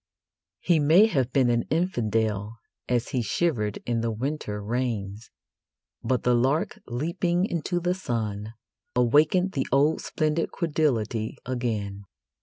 He 0.61 0.79
may 0.79 1.05
have 1.05 1.31
been 1.31 1.51
an 1.51 1.61
infidel 1.69 2.57
as 2.89 3.09
he 3.09 3.21
shivered 3.21 3.77
in 3.85 4.01
the 4.01 4.09
winter 4.09 4.59
rains, 4.59 5.29
but 6.03 6.23
the 6.23 6.33
lark 6.33 6.79
leaping 6.87 7.45
into 7.45 7.79
the 7.79 7.93
sun 7.93 8.55
awakened 8.95 9.51
the 9.51 9.67
old 9.71 10.01
splendid 10.01 10.49
credulity 10.51 11.37
again. 11.45 12.05